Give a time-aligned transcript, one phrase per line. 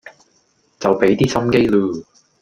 [0.79, 2.03] 就比啲心機嚕